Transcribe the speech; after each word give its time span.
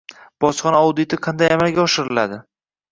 Bojxona 0.45 0.81
auditi 0.87 1.21
qanday 1.29 1.55
amalga 1.59 1.87
oshiriladi? 1.89 2.43